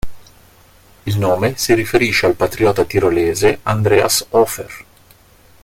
Il 1.05 1.19
nome 1.19 1.57
si 1.57 1.75
riferisce 1.75 2.25
al 2.25 2.33
patriota 2.33 2.85
tirolese 2.85 3.59
Andreas 3.61 4.25
Hofer. 4.29 4.85